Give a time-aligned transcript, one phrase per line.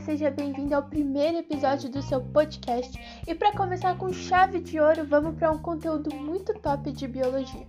[0.00, 2.98] seja bem-vindo ao primeiro episódio do seu podcast.
[3.26, 7.66] E para começar com chave de ouro, vamos para um conteúdo muito top de biologia.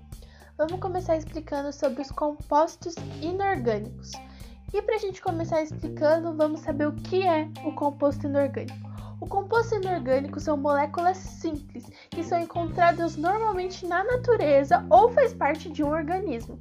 [0.57, 4.12] Vamos começar explicando sobre os compostos inorgânicos.
[4.73, 8.88] E para a gente começar explicando, vamos saber o que é o composto inorgânico.
[9.20, 15.70] O composto inorgânico são moléculas simples que são encontradas normalmente na natureza ou faz parte
[15.70, 16.60] de um organismo.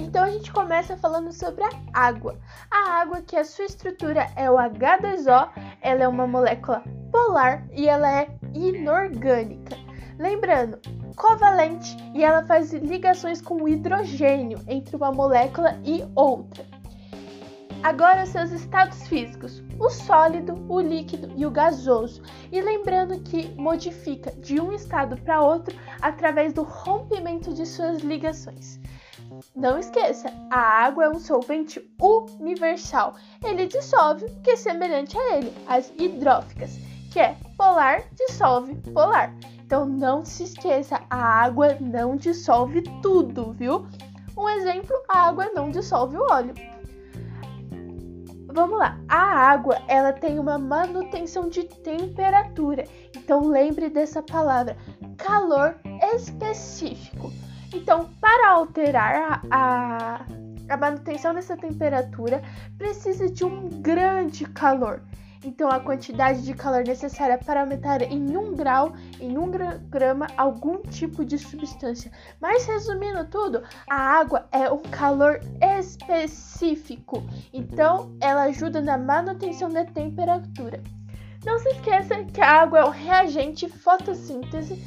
[0.00, 2.38] Então a gente começa falando sobre a água.
[2.70, 5.50] A água, que a sua estrutura é o H2O,
[5.82, 6.82] ela é uma molécula
[7.12, 9.76] polar e ela é inorgânica.
[10.18, 10.78] Lembrando,
[11.14, 16.64] covalente e ela faz ligações com o hidrogênio entre uma molécula e outra.
[17.82, 22.22] Agora seus estados físicos: o sólido, o líquido e o gasoso.
[22.50, 28.80] E lembrando que modifica de um estado para outro através do rompimento de suas ligações.
[29.54, 33.14] Não esqueça, a água é um solvente universal.
[33.44, 36.78] Ele dissolve o que é semelhante a ele, as hidróficas,
[37.12, 39.34] que é polar dissolve polar.
[39.64, 43.86] Então não se esqueça, a água não dissolve tudo, viu?
[44.36, 46.54] Um exemplo, a água não dissolve o óleo.
[48.52, 52.84] Vamos lá, a água ela tem uma manutenção de temperatura.
[53.16, 54.76] Então lembre dessa palavra,
[55.16, 55.76] calor
[56.14, 57.30] específico.
[57.72, 60.24] Então, para alterar a,
[60.68, 62.42] a manutenção dessa temperatura,
[62.76, 65.02] precisa de um grande calor.
[65.42, 69.50] Então, a quantidade de calor necessária para aumentar em 1 grau, em 1
[69.88, 72.12] grama, algum tipo de substância.
[72.38, 75.40] Mas, resumindo tudo, a água é um calor
[75.78, 77.22] específico.
[77.54, 80.82] Então, ela ajuda na manutenção da temperatura.
[81.42, 84.84] Não se esqueça que a água é um reagente fotossíntese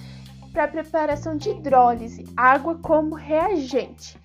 [0.54, 4.18] para preparação de hidrólise, água como reagente.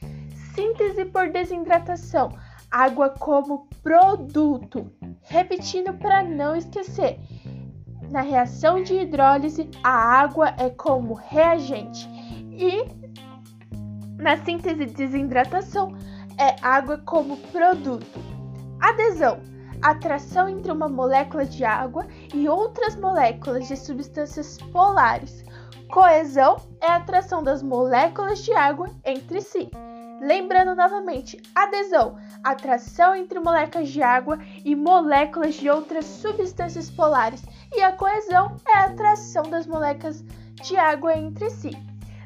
[0.54, 2.30] Síntese por desidratação,
[2.70, 4.92] água como produto.
[5.22, 7.18] Repetindo para não esquecer.
[8.10, 12.08] Na reação de hidrólise, a água é como reagente.
[12.52, 12.84] E
[14.22, 15.96] na síntese de desidratação,
[16.36, 18.20] é água como produto.
[18.80, 19.40] Adesão
[19.82, 25.44] atração entre uma molécula de água e outras moléculas de substâncias polares,
[25.88, 29.70] Coesão é a atração das moléculas de água entre si.
[30.20, 37.80] Lembrando novamente, adesão, atração entre moléculas de água e moléculas de outras substâncias polares, e
[37.80, 40.22] a coesão é a atração das moléculas
[40.62, 41.70] de água entre si.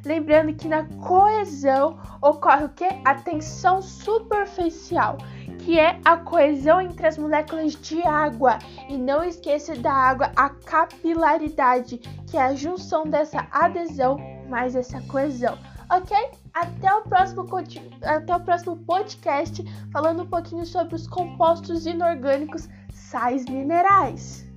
[0.04, 2.88] Lembrando que na coesão ocorre o que?
[3.04, 5.18] A tensão superficial,
[5.64, 8.58] que é a coesão entre as moléculas de água.
[8.88, 14.18] E não esqueça da água a capilaridade, que é a junção dessa adesão
[14.48, 15.56] mais essa coesão.
[15.90, 16.16] Ok?
[16.54, 17.46] Até o próximo,
[18.02, 19.62] até o próximo podcast
[19.92, 24.51] falando um pouquinho sobre os compostos inorgânicos sais minerais.